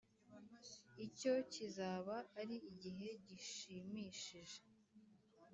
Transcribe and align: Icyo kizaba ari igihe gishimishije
Icyo 1.05 1.33
kizaba 1.53 2.15
ari 2.39 2.55
igihe 2.71 3.09
gishimishije 3.27 4.59